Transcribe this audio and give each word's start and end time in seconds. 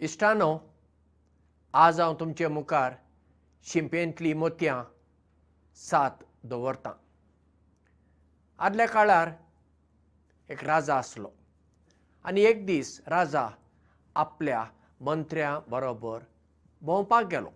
इश्टानो 0.00 0.48
आज 1.74 2.00
हांव 2.00 2.14
तुमचे 2.20 2.48
मुखार 2.48 2.94
शिंपेंतलीं 3.66 4.34
मोतयां 4.38 4.82
सात 5.76 6.24
दवरतां। 6.50 6.92
आदल्या 8.58 8.86
काळार 8.88 9.30
एक 10.50 10.64
राजा 10.64 10.96
आसलो 10.96 11.30
आनी 12.24 12.44
एक 12.44 12.64
दीस 12.66 13.00
राजा 13.08 13.46
आपल्या 14.16 14.62
मंत्र्यां 15.08 15.58
बरोबर 15.70 16.24
भोंवपाक 16.82 17.26
गेलो। 17.30 17.50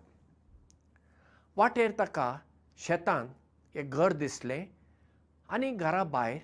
वाटेर 1.57 1.91
ताका 1.99 2.35
शेतान 2.87 3.31
एक 3.75 3.91
घर 3.91 4.13
दिसलें 4.23 4.65
आनी 5.53 5.71
घरा 5.71 6.03
भायर 6.03 6.41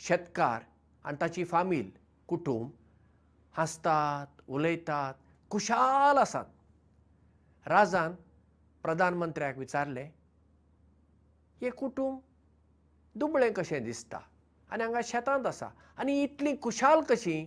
शेतकार 0.00 0.62
आनी 1.04 1.20
ताची 1.20 1.44
फामील 1.44 1.90
कुटूंब 2.28 2.70
हांसतात 3.56 4.33
उलयतात 4.48 5.14
खुशाल 5.50 6.18
आसात. 6.18 6.44
राजान 7.66 8.14
प्रधानमंत्र्याक 8.82 9.58
विचारलें 9.58 10.08
हें 11.62 11.70
कुटूंब 11.70 12.18
दुबळें 13.16 13.52
कशें 13.52 13.84
दिसता? 13.84 14.18
आनी 14.70 14.82
हांगा 14.82 15.00
शेतांत 15.04 15.46
आसा. 15.46 15.68
आनी 15.98 16.22
इतलीं 16.22 16.56
खुशाल 16.62 17.00
कशीं? 17.00 17.46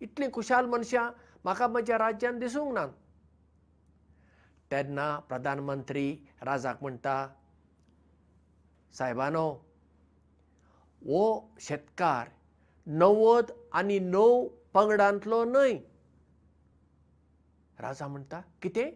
इतलीं 0.00 0.30
खुशाल 0.32 0.66
मनशां 0.66 1.10
म्हाका 1.44 1.68
म्हज्या 1.68 1.98
राज्यांत 1.98 2.40
दिसूंक 2.40 2.72
नात. 2.74 2.88
तेन्ना 4.70 5.18
प्रधानमंत्री 5.18 6.06
राजाक 6.42 6.82
म्हणटा 6.82 7.26
सायबानो 8.98 9.48
हो 11.02 11.50
शेतकार 11.60 12.28
णव्वद 12.86 13.50
आनी 13.72 13.98
णव 13.98 14.46
पंगडांतलो 14.74 15.44
न्हय 15.44 15.78
राजा 17.80 18.06
म्हणटा 18.06 18.40
कितें? 18.62 18.90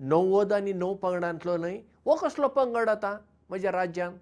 णव्वद 0.00 0.52
आनी 0.52 0.72
णव 0.72 0.94
पंगडांतलो 0.94 1.56
न्हय 1.56 1.80
हो 2.04 2.16
कसलो 2.16 2.48
पंगड 2.48 2.88
आतां 2.88 3.16
म्हज्या 3.48 3.72
राज्यांत? 3.72 4.18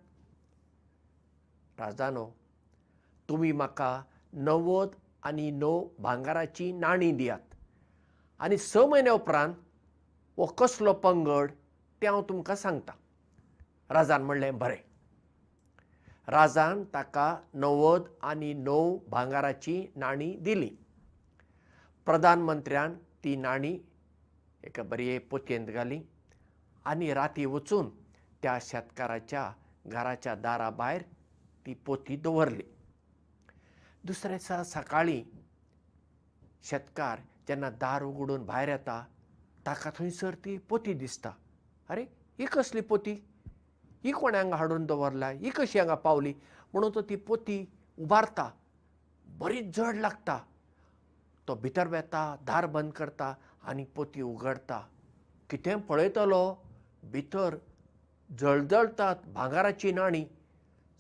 राजानो 1.79 2.31
तुमी 3.29 3.53
म्हाका 3.53 4.03
णव्वद 4.33 4.89
आनी 5.23 5.51
णव 5.51 5.89
भांगाराची 5.99 6.73
नाणीं 6.73 7.17
दियात. 7.17 7.55
आनी 8.39 8.59
स 8.59 8.77
म्हयन्या 8.77 9.13
उपरांत 9.13 9.55
हो 10.37 10.47
कसलो 10.47 10.93
पंगड 10.93 11.51
तें 12.03 12.09
हांव 12.09 12.23
तुमकां 12.23 12.57
सांगता. 12.57 12.93
राजान 13.91 14.23
म्हणलें 14.23 14.59
बरें. 14.59 14.77
राजान 16.29 16.85
ताका 16.85 17.37
णव्वद 17.55 18.03
आनी 18.23 18.53
णव 18.55 18.97
भांगाराची 19.09 19.87
नाणीं 19.97 20.43
दिलीं. 20.43 20.75
प्रधानमंत्र्यान 22.07 22.95
ती 22.95 23.37
नाणीं 23.37 23.94
एका 24.65 24.83
बरे 24.83 25.19
पोतयेंत 25.31 25.67
घाली 25.69 26.01
आनी 26.87 27.13
राती 27.15 27.45
वचून 27.45 27.89
त्या 28.43 28.59
शेतकाराच्या 28.61 29.51
घराच्या 29.87 30.35
दारा 30.35 30.71
भायर 30.71 31.03
ती 31.67 31.75
पोती 31.75 32.17
दवरली. 32.17 32.63
दुसऱ्या 34.05 34.37
दिसा 34.37 34.63
सकाळीं 34.65 35.23
शेतकार 36.63 37.21
जेन्ना 37.49 37.71
दार 37.71 38.03
उगडून 38.03 38.45
भायर 38.47 38.69
येता 38.69 39.05
ताका 39.67 39.91
थंयसर 39.99 40.35
ती 40.35 40.57
पोती 40.59 40.93
दिसता. 40.95 41.31
आरे 41.91 42.03
ही 42.39 42.47
कसली 42.47 42.81
पोती? 42.81 43.13
ही 44.05 44.13
कोणें 44.13 44.39
हांगा 44.39 44.57
हाडून 44.57 44.87
दवरल्या 44.87 45.29
ही 45.29 45.51
कशी 45.51 45.79
हांगा 45.79 45.95
पावली? 45.95 46.35
म्हणून 46.73 46.95
तो 46.95 47.03
ती 47.03 47.17
पोती 47.17 47.65
उबारता 47.99 48.51
बरीच 49.27 49.77
जड 49.77 49.97
लागता. 49.97 50.39
तो 51.49 51.55
भितर 51.55 51.89
वेता 51.89 52.37
दार 52.47 52.67
बंद 52.67 52.93
करता 52.93 53.35
आनी 53.67 53.85
पोती 53.85 54.23
उगडता. 54.23 54.87
कितें 55.51 55.81
पळयतलो? 55.81 56.57
भितर 57.03 57.57
जळजळटात 58.39 59.17
भांगाराची 59.27 59.93
नाणी. 59.93 60.25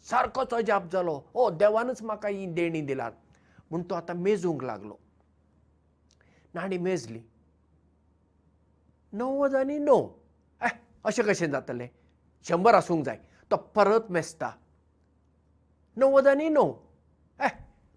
सारकोच 0.03 0.55
अजाप 0.55 0.83
जालो. 0.93 1.21
ओ 1.35 1.51
देवानच 1.51 2.03
म्हाका 2.03 2.29
ही 2.29 2.47
देणी 2.47 2.81
दिलात. 2.81 3.13
म्हूण 3.71 3.83
तो 3.83 3.95
आतां 3.95 4.17
मेजूंक 4.17 4.65
लागलो. 4.65 4.97
नाणी 6.55 6.79
मेजली. 6.79 7.21
णव्वद 9.13 9.55
आनी 9.55 9.79
णव 9.79 10.09
ए 10.63 10.69
अशें 11.05 11.25
कशें 11.25 11.51
जातलें? 11.51 11.89
शंबर 12.45 12.75
आसूंक 12.75 13.05
जाय. 13.05 13.19
तो 13.51 13.57
परत 13.57 14.11
मेजता. 14.11 14.51
णव्वद 15.97 16.27
आनी 16.27 16.49
णव 16.49 16.73
ए 17.41 17.49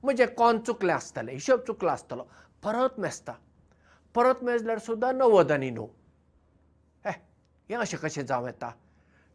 म्हजें 0.03 0.28
कोण 0.28 0.59
चुकलें 0.59 0.94
आसतलें? 0.94 1.34
हिशोब 1.34 1.59
चुकलो 1.59 1.89
आसतलो. 1.89 2.23
परत 2.63 2.99
मेजता 2.99 3.34
परत 4.17 4.39
मेजल्यार 4.44 4.79
सुद्दां 4.79 5.13
णव्वद 5.16 5.51
आनी 5.51 5.69
णव. 5.72 5.85
ए 7.05 7.09
हें 7.69 7.78
अशें 7.78 8.00
कशें 8.00 8.25
जावं 8.25 8.47
येता? 8.47 8.69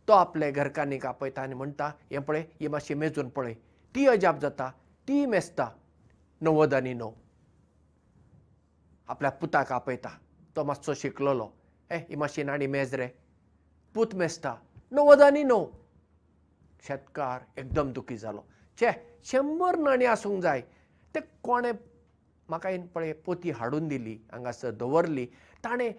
तो 0.09 0.13
आपले 0.13 0.51
घरकान्नीक 0.51 1.05
आपयता 1.07 1.43
आनी 1.43 1.55
म्हणटा 1.55 1.87
हें 2.11 2.23
पळय 2.23 2.43
ही 2.61 2.69
मातशी 2.69 2.95
मेजून 2.95 3.29
पळय. 3.29 3.55
ती 3.95 4.07
अजाप 4.07 4.39
जाता 4.41 4.69
ती 5.09 5.27
मेजता 5.27 5.69
णव्वद 6.41 6.75
आनी 6.75 6.95
णव. 6.95 7.11
आपल्या 9.09 9.31
पुताक 9.31 9.73
आपयता 9.73 10.09
तो 10.57 10.65
मातसो 10.65 10.95
शिकलेलो. 10.95 11.49
ए 11.91 11.97
ही 12.09 12.17
मातशी 12.17 12.43
नाणी 12.43 12.67
मेज 12.67 12.95
रे. 12.95 13.09
पूत 13.95 14.15
मेजता 14.15 14.57
णव्वद 14.93 15.23
आनी 15.23 15.43
णव. 15.43 15.65
शेतकार 16.89 17.41
एकदम 17.59 17.93
दुखी 17.93 18.17
जालो. 18.17 18.43
छे 18.79 18.91
शंबर 19.31 19.79
नाणी 19.79 20.05
आसूंक 20.05 20.43
जाय. 20.43 20.61
ते 21.15 21.21
कोणें 21.21 21.73
म्हाका 22.49 22.71
येवन 22.71 22.87
पळय 22.95 23.13
पोती 23.27 23.51
हाडून 23.51 23.89
दिली 23.89 24.17
हांगासर 24.33 24.71
दवरली. 24.81 25.27
ताणें 25.65 25.91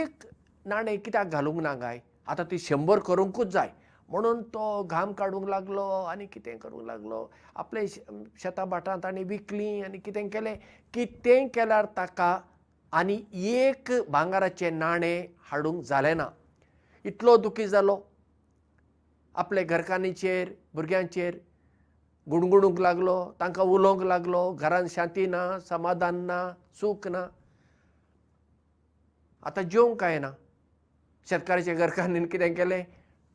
एक 0.00 0.24
नाणें 0.66 0.96
कित्याक 1.04 1.26
घालूंक 1.32 1.60
ना 1.62 1.74
काय 1.80 2.00
आतां 2.28 2.44
ती 2.50 2.58
शंबर 2.58 2.98
करूंकूच 3.06 3.46
जाय. 3.52 3.68
म्हणून 4.08 4.42
तो 4.54 4.82
घाम 4.90 5.12
काडूंक 5.12 5.48
लागलो 5.48 5.82
आनी 6.10 6.26
कितें 6.32 6.56
करूंक 6.58 6.82
लागलो? 6.86 7.26
आपले 7.56 7.86
शेतां 7.88 8.68
भाटां 8.68 8.96
ताणें 9.02 9.22
विकलीं 9.24 9.82
आनी 9.84 9.98
कितें 10.04 10.28
केलें? 10.30 10.54
कितें 10.94 11.48
केल्यार 11.54 11.86
ताका 11.96 12.38
आनी 12.98 13.18
एक 13.54 13.90
भांगाराचें 14.10 14.70
नाणें 14.78 15.26
हाडूंक 15.50 15.82
जालें 15.84 16.14
ना. 16.16 16.28
इतलो 17.04 17.36
दुखी 17.36 17.66
जालो. 17.68 18.00
आपले 19.38 19.64
घरकान्नीचेर 19.64 20.52
भुरग्यांचेर 20.74 21.38
गुणगुणूंक 22.30 22.80
लागलो 22.80 23.32
तांकां 23.40 23.64
उलोवंक 23.66 24.02
लागलो 24.02 24.52
घरान 24.54 24.86
शांती 24.90 25.26
ना 25.26 25.58
समाधान 25.68 26.16
ना 26.26 26.38
सूख 26.80 27.06
ना. 27.08 27.26
आतां 29.42 29.64
जेवंक 29.64 30.00
कांय 30.00 30.18
ना? 30.18 30.30
शेतकाराच्या 31.26 31.74
घरकान्नीन 31.74 32.26
कितें 32.26 32.54
केलें? 32.54 32.84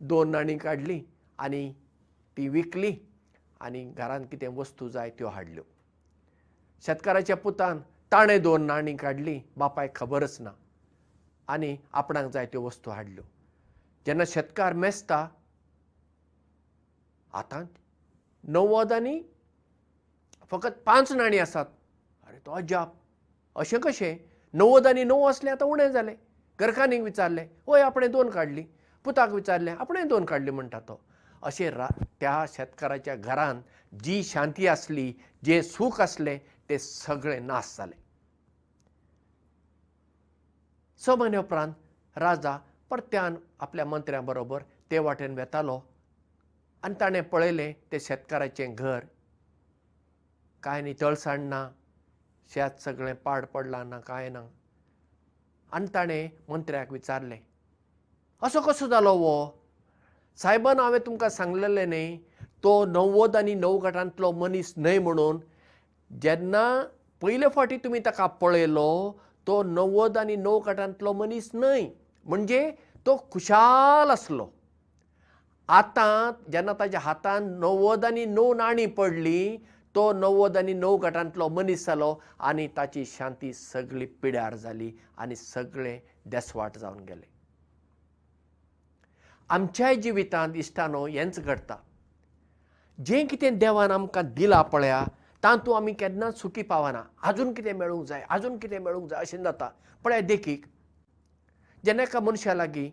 दोन 0.02 0.30
नाणीं 0.30 0.58
काडलीं 0.58 1.02
आनी 1.40 1.72
ती 2.38 2.48
विकली 2.50 2.94
आनी 3.62 3.84
घरान 3.98 4.26
कितें 4.26 4.48
वस्तू 4.48 4.90
जाय 4.90 5.10
त्यो 5.10 5.28
हाडल्यो. 5.28 5.64
शेतकाराच्या 6.86 7.36
पुतान 7.36 7.80
ताणें 8.12 8.42
दोन 8.42 8.66
नाणीं 8.66 8.96
काडलीं 8.98 9.40
बापायक 9.58 9.96
खबरच 9.96 10.42
ना. 10.42 10.52
आनी 11.48 11.76
आपणाक 11.94 12.32
जाय 12.32 12.46
त्यो 12.46 12.62
वस्तू 12.62 12.92
हाडल्यो. 12.92 13.24
जेन्ना 14.06 14.24
शेतकार 14.28 14.74
मेजता 14.74 15.28
आतां 17.34 17.64
णव्वद 18.44 18.92
आनी 18.94 19.20
फकत 20.52 20.72
पांच 20.86 21.12
नाणीं 21.12 21.40
आसात. 21.42 21.66
अरे 22.28 22.40
तो 22.46 22.52
अजाप. 22.52 22.94
अशें 23.56 23.80
कशें? 23.82 24.16
णव्वद 24.54 24.88
आनी 24.88 25.04
णव 25.04 25.24
आसलें 25.28 25.52
आतां 25.52 25.68
उणें 25.68 25.92
जालें. 25.92 26.16
घरकान्नीक 26.60 27.02
विचारलें 27.02 27.46
हय 27.70 27.82
आपणें 27.82 28.12
दोन 28.12 28.30
काडलीं 28.30 28.64
पुताक 29.06 29.30
विचारलें 29.34 29.72
आपणें 29.72 30.08
दोन 30.08 30.26
काडलीं 30.26 30.54
म्हणटा 30.54 30.80
तो. 30.80 31.00
अशें 31.44 31.70
रा 31.72 31.88
त्या 32.20 32.46
शेतकाराच्या 32.50 33.16
घरान 33.16 33.62
जी 34.04 34.24
शांती 34.24 34.68
आसली 34.68 35.12
जें 35.46 35.62
सूख 35.62 36.00
आसलें 36.02 36.38
तें 36.70 36.78
सगळें 36.78 37.40
नास 37.48 37.76
जालें 37.78 37.98
स 41.02 41.10
म्हयने 41.10 41.38
उपरांत 41.38 41.74
राजा 42.16 42.58
परत्यान 42.90 43.36
आपल्या 43.60 43.86
मंत्र्यां 43.86 44.26
बरोबर 44.26 44.64
ते 44.92 45.00
वाटेन 45.00 45.34
वेतालो 45.36 45.80
आनी 46.84 46.96
ताणें 47.00 47.22
पळयलें 47.32 47.72
तें 47.92 47.98
शेतकाराचें 48.02 48.76
घर. 48.76 49.00
कांय 50.64 50.82
नितळसाण 50.82 51.42
ना 51.50 51.68
शेत 52.54 52.82
सगळें 52.82 53.14
पाड 53.24 53.46
पडलां 53.54 53.86
ना 53.90 54.00
कांय 54.08 54.30
ना. 54.30 54.42
आनी 55.72 55.88
ताणें 55.94 56.30
मंत्र्याक 56.50 56.92
विचारलें 56.92 57.38
असो 58.42 58.62
कसो 58.62 58.88
जालो 58.88 59.14
हो 59.18 59.36
सायबन 60.38 60.80
हांवें 60.80 61.00
तुमकां 61.06 61.30
सांगलेलें 61.30 61.86
न्ही 61.90 62.18
तो 62.64 62.74
णव्वद 62.86 63.36
आनी 63.36 63.54
णव 63.56 63.78
गटांतलो 63.84 64.32
मनीस 64.32 64.74
न्हय 64.78 65.00
म्हणून 65.00 65.40
जेन्ना 66.22 66.66
पयले 67.22 67.50
फावटी 67.56 67.78
तुमी 67.84 68.00
ताका 68.06 68.26
पळयलो 68.42 68.90
तो 69.48 69.62
णव्वद 69.64 70.18
आनी 70.18 70.36
णव 70.36 70.60
गटांतलो 70.68 71.14
मनीस 71.14 71.50
न्हय. 71.54 71.88
म्हणजे 72.26 72.72
तो 73.06 73.16
खुशाल 73.32 74.10
आसलो 74.12 74.50
आतां 75.70 76.32
जेन्ना 76.52 76.74
ताच्या 76.80 77.00
हातान 77.00 77.44
णव्वद 77.60 78.06
आनी 78.06 78.26
णव 78.26 78.54
नाणीं 78.54 78.88
पडलीं 78.98 79.58
तो 79.96 80.12
णव्वद 80.14 80.58
आनी 80.58 80.74
णव 80.74 80.96
गटांतलो 81.04 81.48
मनीस 81.50 81.86
जालो 81.86 82.14
आनी 82.40 82.68
ताची 82.78 83.06
शांती 83.08 83.54
सगळी 83.54 84.06
पिड्यार 84.22 84.56
जाली 84.56 84.92
आनी 85.18 85.36
सगळें 85.36 86.00
देसवाट 86.32 86.78
जावन 86.78 87.04
गेलें. 87.06 87.28
आमच्याय 89.50 89.96
जिवितांत 89.96 90.56
इश्टानो 90.56 91.06
हेंच 91.06 91.40
घडटा 91.40 91.76
जें 93.06 93.28
कितें 93.28 93.58
देवान 93.60 93.92
आमकां 93.92 94.24
दिलां 94.34 94.62
पळया 94.64 95.04
तातूंत 95.44 95.76
आमी 95.76 95.94
केन्नाच 95.94 96.40
सुखी 96.42 96.62
पावना. 96.62 97.02
आजून 97.22 97.54
कितें 97.54 97.74
मेळूंक 97.74 98.06
जाय 98.08 98.24
आजून 98.30 98.58
कितें 98.58 98.80
मेळूंक 98.80 99.10
जाय 99.10 99.22
अशें 99.22 99.44
जाता. 99.44 99.70
पळय 100.04 100.22
देखीक 100.22 100.66
जेन्ना 101.86 102.04
एका 102.04 102.20
मनशा 102.20 102.54
लागीं 102.54 102.90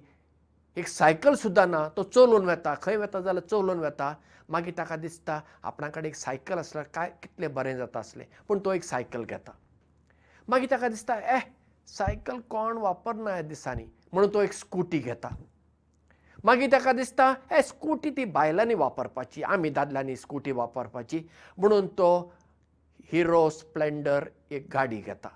एक 0.77 0.89
सायकल 0.89 1.35
सुद्दां 1.35 1.67
ना 1.69 1.87
तो 1.97 2.03
चलोवन 2.05 2.45
वता 2.47 2.75
खंय 2.83 2.97
वता 2.97 3.21
जाल्यार 3.21 3.47
चलोवन 3.51 3.79
वता 3.81 4.09
मागीर 4.51 4.75
ताका 4.75 4.97
दिसता 4.97 5.41
आपणा 5.65 5.89
कडेन 5.89 6.07
एक 6.07 6.17
सायकल 6.17 6.59
आसल्यार 6.59 6.87
काय 6.95 7.09
कितलें 7.23 7.53
बरें 7.55 7.77
जाता 7.77 7.99
आसलें 7.99 8.27
पूण 8.49 8.59
तो 8.59 8.73
एक 8.75 8.85
सायकल 8.85 9.25
घेता. 9.25 9.53
मागीर 10.49 10.71
ताका 10.71 10.89
दिसता 10.89 11.15
एह 11.35 11.43
सायकल 11.89 12.39
कोण 12.51 12.79
वापरना 12.79 13.31
ह्या 13.31 13.43
दिसांनी 13.43 13.85
म्हणून 14.13 14.33
तो 14.35 14.43
एक 14.43 14.53
स्कुटी 14.53 14.99
घेता. 14.99 15.29
मागीर 16.45 16.71
ताका 16.73 16.93
दिसता 16.93 17.35
ए 17.53 17.63
स्कुटी 17.63 18.11
ती 18.17 18.25
बायलांनी 18.31 18.75
वापरपाची 18.75 19.43
आमी 19.43 19.71
दादल्यांनी 19.71 20.17
स्कुटी 20.17 20.53
वापरपाची 20.53 21.23
म्हणून 21.59 21.87
तो 21.99 22.11
हिरो 23.13 23.49
स्प्लेंडर 23.51 24.29
एक 24.51 24.67
गाडी 24.73 24.97
घेता 24.97 25.29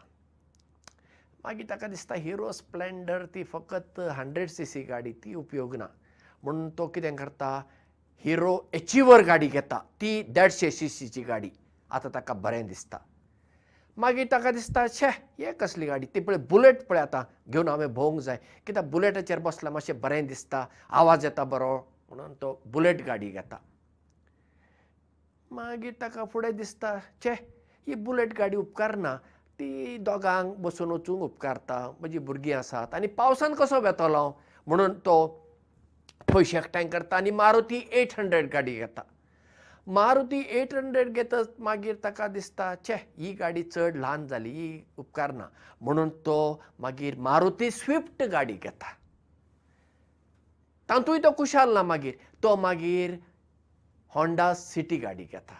मागीर 1.44 1.66
ताका 1.68 1.86
दिसता 1.86 2.14
हिरो 2.24 2.50
स्प्लेंडर 2.56 3.24
ती 3.32 3.42
फकत 3.44 3.98
हंड्रेड 4.16 4.48
सी 4.48 4.64
सी 4.66 4.82
गाडी 4.82 5.12
ती 5.12 5.34
उपयोग 5.34 5.74
ना. 5.76 5.86
म्हणून 6.42 6.70
तो 6.78 6.86
कितें 6.88 7.16
करता? 7.16 7.48
हिरो 8.24 8.52
एचिवर 8.74 9.22
गाडी 9.24 9.46
घेता 9.48 9.78
ती 10.00 10.22
देडशे 10.28 10.70
सी 10.70 10.88
सीची 10.88 11.22
गाडी. 11.22 11.50
आतां 11.90 12.10
ताका 12.14 12.34
बरें 12.34 12.66
दिसता. 12.66 12.98
मागीर 13.98 14.26
ताका 14.30 14.50
दिसता 14.50 14.86
छे 14.88 15.08
हे 15.38 15.52
कसली 15.60 15.86
गाडी? 15.86 16.06
ती 16.14 16.20
पळय 16.20 16.36
बुलेट 16.48 16.86
पळय 16.88 17.00
आतां 17.00 17.22
घेवन 17.50 17.68
हांवें 17.68 17.92
भोवंक 17.94 18.20
जाय. 18.20 18.38
कित्याक 18.66 18.90
बुलेटाचेर 18.90 19.38
बसल्यार 19.38 19.72
मातशें 19.72 20.00
बरें 20.00 20.26
दिसता 20.26 20.64
आवाज 20.90 21.24
येता 21.24 21.44
बरो 21.44 21.76
म्हणून 22.08 22.32
तो 22.40 22.60
बुलेट 22.72 23.04
गाडी 23.06 23.30
घेता. 23.30 23.58
मागीर 25.50 25.92
ताका 26.00 26.24
फुडें 26.24 26.56
दिसता 26.56 26.98
छे 27.24 27.32
ही 27.86 27.94
बुलेट 27.94 28.32
गाडी 28.38 28.56
उपकारना 28.56 29.16
ती 29.60 29.96
दोगांक 30.00 30.54
बसून 30.58 30.90
वचूंक 30.90 31.22
उपकारता 31.22 31.78
म्हजीं 32.00 32.24
भुरगीं 32.24 32.54
आसात. 32.54 32.94
आनी 32.94 33.06
पावसान 33.06 33.54
कसो 33.54 33.80
वेतलो 33.80 34.30
म्हणून 34.66 34.98
तो 35.06 35.16
पयशे 36.34 36.58
एकठांय 36.58 36.84
करता 36.88 37.16
आनी 37.16 37.30
मारुती 37.30 37.88
एट 37.92 38.18
हंड्रेड 38.18 38.48
गाडी 38.52 38.74
घेता. 38.74 39.02
मारुती 39.86 40.42
एट 40.60 40.74
हंड्रेड 40.74 41.12
घेतच 41.12 41.54
मागीर 41.60 41.96
ताका 42.04 42.26
दिसता 42.28 42.74
छे 42.88 42.94
ही 43.18 43.32
गाडी 43.40 43.62
चड 43.62 43.96
ल्हान 43.96 44.26
जाली 44.26 44.50
ही 44.50 44.68
उपकारना 44.98 45.48
म्हणून 45.80 46.08
तो 46.26 46.38
मागीर 46.80 47.18
मारुती 47.18 47.70
स्विफ्ट 47.70 48.22
गाडी 48.32 48.54
घेता. 48.54 48.92
तातूंय 50.88 51.18
तो 51.18 51.30
खुशाल 51.38 51.74
ना 51.74 51.82
मागीर. 51.82 52.14
तो 52.42 52.56
मागीर 52.56 53.18
होंडा 54.12 54.52
सिटी 54.54 54.96
गाडी 54.96 55.24
घेता. 55.24 55.54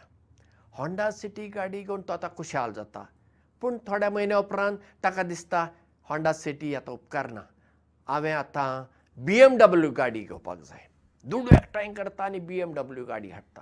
होंडा 0.79 1.11
सिटी 1.11 1.49
गाडी 1.49 1.83
घेवन 1.83 2.01
तो 2.03 2.13
आतां 2.13 2.31
खुशाल 2.37 2.73
जाता 2.73 3.07
पूण 3.61 3.79
थोड्या 3.87 4.11
म्हयन्या 4.11 4.39
उपरांत 4.39 4.79
ताका 5.05 5.23
दिसता 5.23 5.67
होंडा 6.09 6.33
सिटी 6.33 6.75
आतां 6.75 6.95
उपकारना 6.95 7.43
हांवें 8.07 8.33
आतां 8.33 8.85
बी 9.19 9.39
एम 9.41 9.57
डब्ल्यू 9.59 9.91
गाडी 9.97 10.21
घेवपाक 10.21 10.59
जाय. 10.59 10.89
दूड 11.29 11.49
एकठांय 11.53 11.93
करता 11.95 12.25
आनी 12.25 12.39
बी 12.41 12.59
एम 12.61 12.73
डब्ल्यू 12.75 13.05
गाडी 13.07 13.31
हाडटा. 13.31 13.61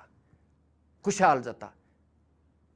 खुशाल 1.04 1.42
जाता. 1.42 1.66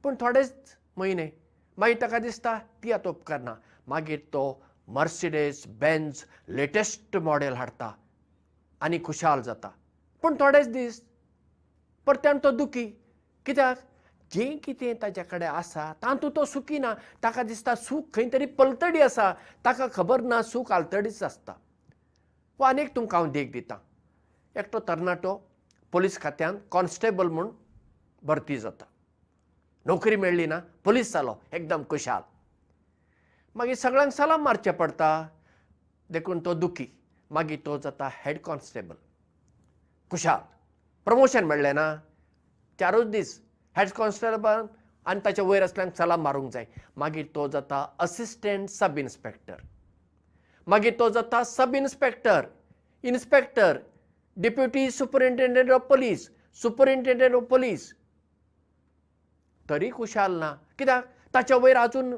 पूण 0.03 0.15
थोडेच 0.21 0.75
म्हयने 0.97 1.29
मागीर 1.77 1.97
ताका 2.01 2.19
दिसता 2.19 2.57
ती 2.83 2.91
आतां 2.91 3.11
उपकारना 3.13 3.55
मागीर 3.87 4.19
तो 4.33 4.43
मर्सिडेस 4.87 5.63
बेन्झ 5.79 6.13
लेटेस्ट 6.49 7.17
मॉडेल 7.17 7.53
हाडटा 7.53 7.91
आनी 8.81 8.99
खुशाल 8.99 9.41
जाता. 9.41 9.69
पूण 10.23 10.35
थोडेच 10.39 10.67
दीस 10.67 11.01
परत्यान 12.07 12.37
तो 12.43 12.51
दुखी. 12.51 12.85
कित्याक 13.45 13.77
जें 14.31 14.57
कितें 14.59 14.99
ताचे 14.99 15.23
कडेन 15.23 15.49
आसा 15.49 15.83
तातूंत 16.01 16.35
तो 16.35 16.45
सुखी 16.45 16.79
ना. 16.79 16.93
ताका 17.23 17.43
दिसता 17.43 17.75
सूख 17.75 18.03
खंय 18.13 18.29
तरी 18.29 18.45
पलतडी 18.59 19.01
आसा. 19.01 19.31
ताका 19.63 19.87
खबर 19.87 20.21
ना 20.21 20.41
सूख 20.41 20.71
आलतडीच 20.71 21.23
आसता. 21.23 21.53
वा 22.59 22.69
आनीक 22.69 22.95
तुमकां 22.95 23.21
हांव 23.21 23.31
देख 23.31 23.51
दितां. 23.51 23.77
एकटो 24.55 24.79
तरणाटो 24.79 25.33
पुलीस 25.93 26.17
खात्यांत 26.21 26.59
कॉन्स्टेबल 26.71 27.27
म्हूण 27.29 27.49
भरती 28.23 28.57
जाता. 28.57 28.85
नोकरी 29.85 30.15
मेळ्ळी 30.15 30.45
ना 30.45 30.59
पुलीस 30.83 31.13
जालो 31.13 31.35
एकदम 31.53 31.83
खुशाल. 31.89 32.21
मागीर 33.55 33.75
सगळ्यांक 33.75 34.11
सलाम 34.11 34.43
मारचें 34.43 34.71
पडटा. 34.71 35.27
देखून 36.09 36.39
तो 36.45 36.53
दुखी. 36.53 36.87
मागीर 37.31 37.59
तो 37.65 37.77
जाता 37.77 38.09
हेड 38.13 38.41
कॉन्स्टेबल. 38.41 38.95
खुशाल. 40.11 40.39
प्रमोशन 41.07 41.43
मेळ्ळें 41.45 41.73
ना. 41.73 41.95
चारूच 42.79 43.07
दीस 43.07 43.39
हेड 43.77 43.89
कॉन्स्टेबल 43.95 44.65
आनी 45.05 45.19
ताच्या 45.25 45.45
वयर 45.45 45.63
असल्यांक 45.63 45.95
सलाम 45.97 46.21
मारूंक 46.21 46.51
जाय. 46.53 46.65
मागीर 46.97 47.25
तो 47.35 47.47
जाता 47.47 47.85
असिस्टंट 47.99 48.69
सब 48.69 48.97
इन्स्पेक्टर 48.97 49.61
मागीर 50.67 50.93
तो 50.99 51.09
जाता 51.09 51.43
sub 51.43 51.75
inspector 51.75 52.45
inspector 53.03 53.77
deputy 54.37 54.89
superintendent 54.91 55.71
of 55.71 55.81
police 55.89 56.29
superintendent 56.61 57.35
of 57.35 57.43
police 57.49 57.93
तरी 59.69 59.89
खुशाल 59.89 60.39
ना. 60.39 60.51
कित्याक? 60.79 61.05
ताच्या 61.33 61.57
वयर 61.57 61.75
आजून 61.75 62.15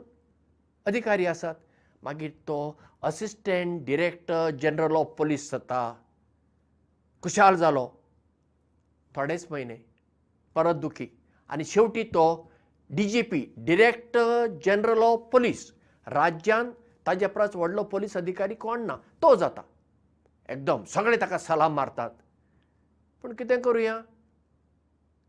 अधिकारी 0.85 1.25
आसात. 1.25 1.56
मागीर 2.03 2.31
तो 2.47 2.79
assistant 3.03 3.83
director 3.85 4.50
general 4.61 4.95
of 4.95 5.13
police 5.17 5.51
जाता. 5.51 5.94
खुशाल 7.23 7.56
जालो. 7.56 7.88
थोडेच 9.15 9.47
म्हयने 9.50 9.77
परत 10.56 10.75
दुखी 10.75 11.07
आनी 11.49 11.63
शेवटी 11.63 12.03
तो 12.03 12.51
D 12.89 13.03
G 13.03 13.21
P 13.21 13.39
director 13.57 14.47
general 14.65 15.03
of 15.03 15.29
police 15.31 15.71
राज्यांत 16.07 16.73
ताजे 17.06 17.27
परस 17.27 17.56
व्हडलो 17.56 17.83
पुलीस 17.83 18.18
अधिकारी 18.18 18.56
कोण 18.56 18.85
ना? 18.85 18.95
तो 19.21 19.35
जाता. 19.35 19.61
एकदम 20.49 20.83
सगळे 20.83 21.18
ताका 21.18 21.37
सलाम 21.37 21.73
मारतात. 21.73 22.09
पूण 23.23 23.33
कितें 23.33 23.61
करुया? 23.61 23.99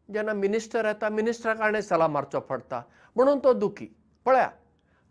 जेन्ना 0.08 0.32
मिनिस्टर 0.34 0.84
येता 0.84 1.08
मिनिस्टरा 1.08 1.54
कारणे 1.54 1.82
सलाम 1.82 2.12
मारचो 2.12 2.40
पडटा 2.40 2.82
म्हणून 3.16 3.38
तो 3.38 3.52
दुखी. 3.52 3.86
पळया. 4.26 4.48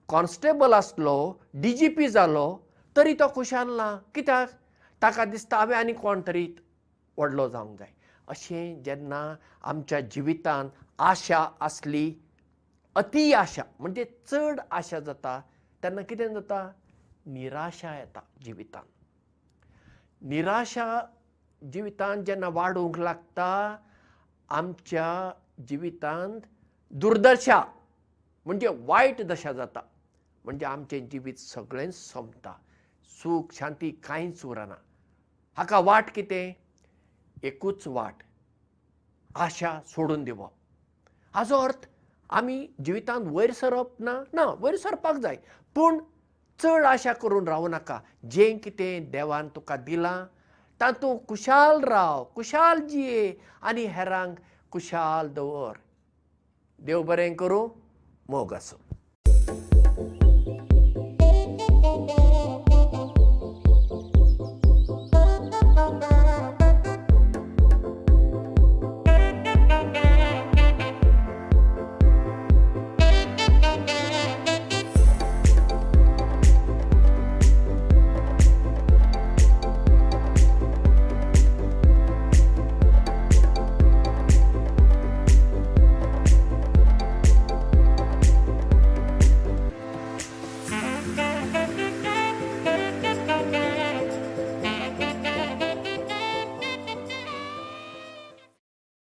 कॉन्स्टेबल 0.09 0.73
आसलो 0.73 1.41
डी 1.53 1.73
जी 1.73 1.87
पी 1.87 2.07
जालो 2.07 2.47
तरी 2.95 3.13
तो 3.13 3.27
खुशाल 3.33 3.69
ना 3.77 3.95
कित्याक? 4.15 4.49
ताका 5.01 5.25
दिसता 5.25 5.57
हांवें 5.57 5.77
आनी 5.77 5.93
कोण 5.93 6.21
तरी 6.27 6.47
व्हडलो 7.17 7.47
जावंक 7.49 7.79
जाय 7.79 7.91
अशें 8.29 8.83
जेन्ना 8.83 9.21
आमच्या 9.63 9.99
जिवितांत 10.13 10.69
आशा 10.99 11.39
आसली 11.59 12.13
अती 12.95 13.31
आशा 13.33 13.63
म्हणजे 13.79 14.03
चड 14.31 14.59
आशा 14.71 14.99
जाता 14.99 15.39
तेन्ना 15.83 16.01
कितें 16.01 16.33
जाता? 16.33 16.71
निराशा 17.25 17.97
येता 17.97 18.19
जिवितांत. 18.43 18.87
निराशा 20.21 20.99
जिवितांत 21.61 22.23
जेन्ना 22.25 22.47
वाडूंक 22.53 22.99
लागता 22.99 23.77
आमच्या 24.49 25.31
जिवितांत 25.67 26.41
दुर्दशा 26.93 27.61
म्हणजे 28.45 28.67
वायट 28.85 29.21
दशा 29.21 29.51
जाता 29.53 29.81
म्हणजे 30.45 30.65
आमचें 30.65 31.07
जिवीत 31.09 31.39
सगळें 31.39 31.91
सोंपता 31.91 32.53
सूख 33.11 33.53
शांती 33.53 33.91
कांयच 34.03 34.45
उरना. 34.45 34.75
हाका 35.57 35.79
वाट 35.79 36.09
कितें 36.15 36.53
एकूच 37.43 37.87
वाट 37.87 38.23
आशा 39.35 39.79
सोडून 39.87 40.23
दिवप. 40.23 40.51
हाचो 41.33 41.57
अर्थ 41.57 41.87
आमी 42.29 42.65
जिवितांत 42.85 43.27
वयर 43.31 43.51
सरप 43.53 43.95
ना 43.99 44.13
ना 44.33 44.45
वयर 44.59 44.75
सरपाक 44.77 45.15
जाय 45.15 45.37
पूण 45.75 45.99
चड 46.59 46.85
आशा 46.85 47.13
करून 47.13 47.47
रावूं 47.47 47.69
नाका. 47.69 47.99
जें 48.31 48.59
कितें 48.59 49.11
देवान 49.11 49.47
तुका 49.55 49.75
दिलां 49.77 50.17
तातूंत 50.81 51.19
खुशाल 51.27 51.81
राव 51.83 52.23
खुशाल 52.35 52.79
जिये 52.87 53.37
आनी 53.61 53.85
हेरांक 53.87 54.37
खुशाल 54.71 55.29
दवर. 55.33 55.77
देव 56.79 57.03
बरें 57.03 57.35
करूं 57.35 57.67
मोग 58.29 58.53
आसूं 58.53 58.77